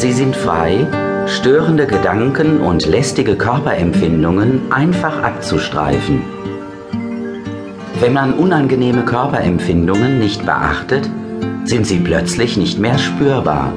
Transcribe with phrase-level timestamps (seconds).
[0.00, 0.86] Sie sind frei,
[1.26, 6.22] störende Gedanken und lästige Körperempfindungen einfach abzustreifen.
[8.00, 11.06] Wenn man unangenehme Körperempfindungen nicht beachtet,
[11.64, 13.74] sind sie plötzlich nicht mehr spürbar.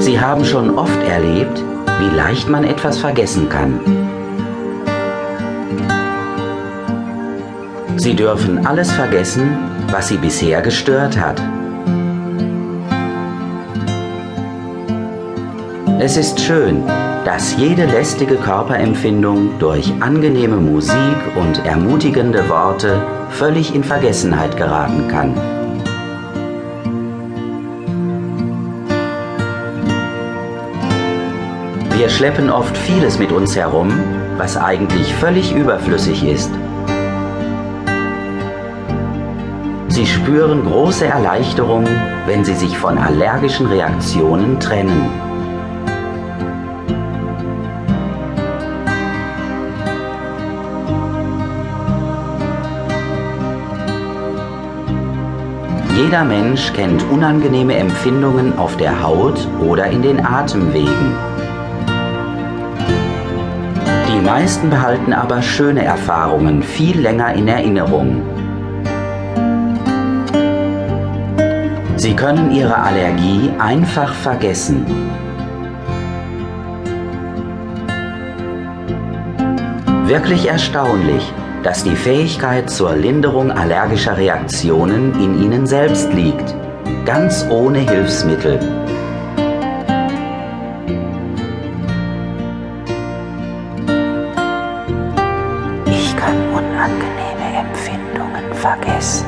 [0.00, 1.64] Sie haben schon oft erlebt,
[1.98, 3.80] wie leicht man etwas vergessen kann.
[7.96, 9.56] Sie dürfen alles vergessen,
[9.90, 11.40] was Sie bisher gestört hat.
[15.98, 16.84] Es ist schön,
[17.24, 25.34] dass jede lästige Körperempfindung durch angenehme Musik und ermutigende Worte völlig in Vergessenheit geraten kann.
[31.98, 33.90] Wir schleppen oft vieles mit uns herum,
[34.36, 36.50] was eigentlich völlig überflüssig ist.
[39.88, 41.86] Sie spüren große Erleichterung,
[42.26, 45.25] wenn Sie sich von allergischen Reaktionen trennen.
[55.96, 61.14] Jeder Mensch kennt unangenehme Empfindungen auf der Haut oder in den Atemwegen.
[64.06, 68.20] Die meisten behalten aber schöne Erfahrungen viel länger in Erinnerung.
[71.96, 74.84] Sie können Ihre Allergie einfach vergessen.
[80.04, 81.32] Wirklich erstaunlich,
[81.66, 86.54] dass die Fähigkeit zur Linderung allergischer Reaktionen in Ihnen selbst liegt,
[87.04, 88.60] ganz ohne Hilfsmittel.
[95.86, 99.26] Ich kann unangenehme Empfindungen vergessen.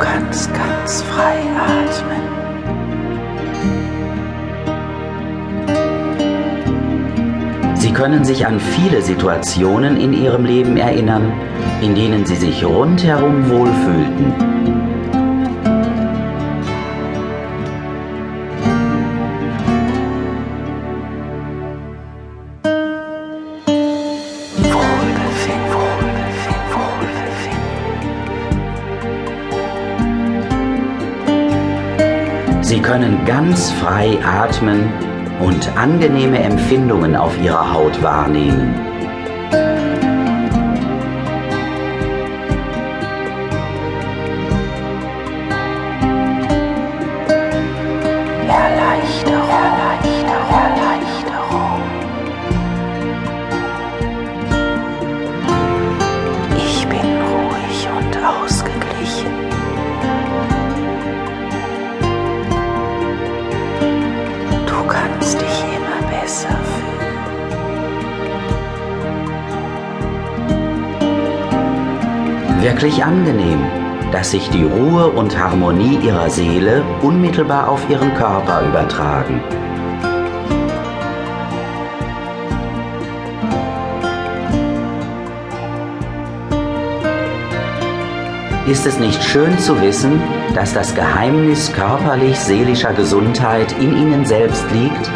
[0.00, 1.53] kannst ganz frei
[7.94, 11.32] können sich an viele Situationen in Ihrem Leben erinnern,
[11.80, 14.32] in denen Sie sich rundherum wohlfühlten.
[32.60, 34.92] Sie können ganz frei atmen
[35.40, 38.93] und angenehme Empfindungen auf Ihrer Haut wahrnehmen.
[72.64, 73.60] Wirklich angenehm,
[74.10, 79.42] dass sich die Ruhe und Harmonie ihrer Seele unmittelbar auf ihren Körper übertragen.
[88.66, 90.18] Ist es nicht schön zu wissen,
[90.54, 95.10] dass das Geheimnis körperlich-seelischer Gesundheit in Ihnen selbst liegt?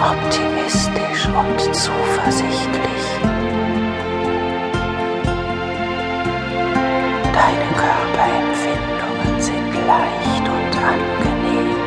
[0.00, 3.04] Optimistisch und zuversichtlich.
[7.32, 11.80] Deine Körperempfindungen sind leicht und angenehm.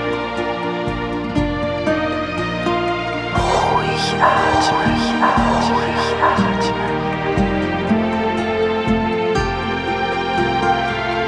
[3.35, 5.01] Ruhig atmen,
[5.69, 6.91] ruhig atmen.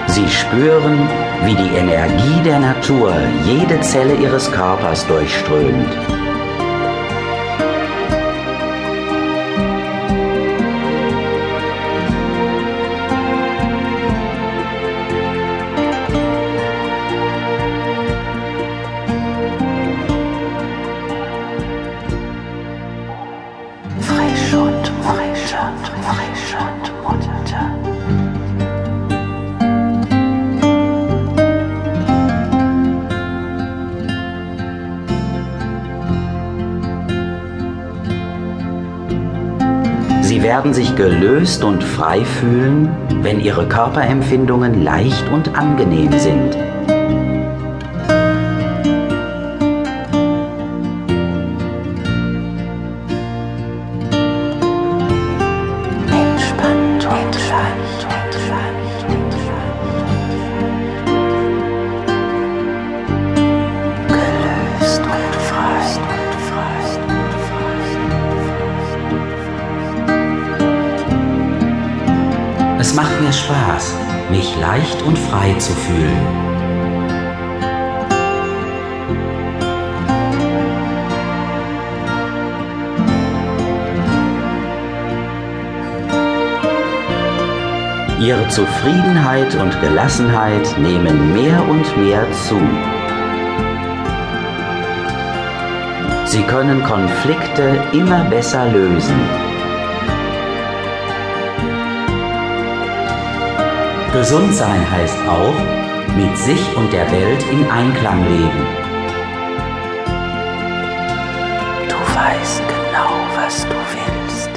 [0.07, 1.09] Sie spüren,
[1.43, 3.15] wie die Energie der Natur
[3.45, 6.22] jede Zelle ihres Körpers durchströmt.
[40.43, 42.89] Sie werden sich gelöst und frei fühlen,
[43.21, 46.57] wenn Ihre Körperempfindungen leicht und angenehm sind.
[74.29, 76.53] Mich leicht und frei zu fühlen.
[88.21, 92.61] Ihre Zufriedenheit und Gelassenheit nehmen mehr und mehr zu.
[96.25, 99.52] Sie können Konflikte immer besser lösen.
[104.13, 105.55] Gesund sein heißt auch,
[106.15, 108.65] mit sich und der Welt in Einklang leben.
[111.89, 114.51] Du weißt genau, was du willst.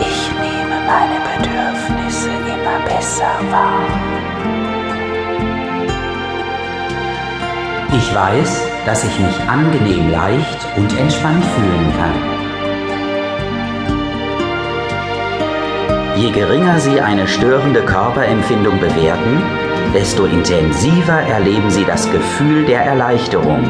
[0.00, 3.86] Ich nehme meine Bedürfnisse immer besser wahr.
[7.96, 12.33] Ich weiß, dass ich mich angenehm leicht und entspannt fühlen kann.
[16.16, 19.42] Je geringer Sie eine störende Körperempfindung bewerten,
[19.92, 23.64] desto intensiver erleben Sie das Gefühl der Erleichterung.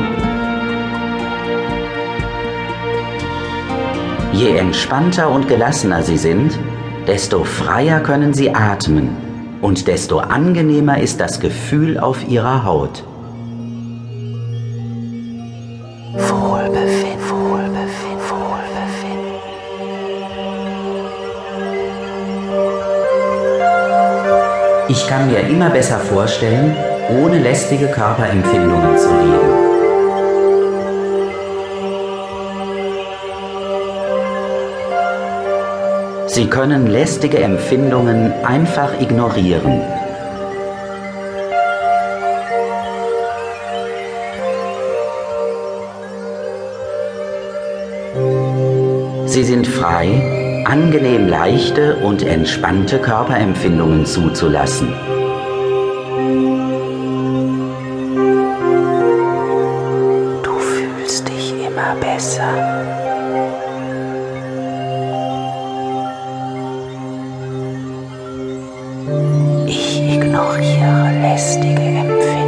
[4.33, 6.59] Je entspannter und gelassener Sie sind,
[7.07, 9.17] desto freier können Sie atmen
[9.63, 13.05] und desto angenehmer ist das Gefühl auf Ihrer Haut.
[24.87, 26.77] Ich kann mir immer besser vorstellen,
[27.09, 29.65] ohne lästige Körperempfindungen zu leben.
[36.27, 39.81] Sie können lästige Empfindungen einfach ignorieren.
[49.27, 54.89] Sie sind frei, angenehm leichte und entspannte Körperempfindungen zuzulassen.
[60.43, 62.49] Du fühlst dich immer besser.
[69.67, 72.44] Ich ignoriere lästige Empfindungen.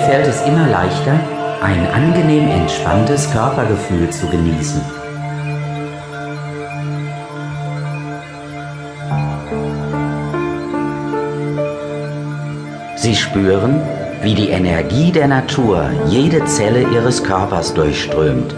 [0.00, 1.18] Fällt es immer leichter,
[1.62, 4.80] ein angenehm entspanntes Körpergefühl zu genießen.
[12.96, 13.80] Sie spüren,
[14.22, 18.54] wie die Energie der Natur jede Zelle ihres Körpers durchströmt.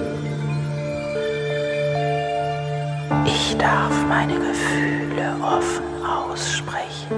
[3.25, 7.17] Ich darf meine Gefühle offen aussprechen.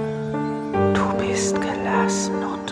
[0.93, 2.64] Du bist gelassen und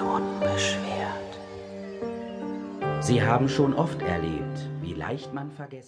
[3.03, 5.83] Sie haben schon oft erlebt, wie leicht man vergessen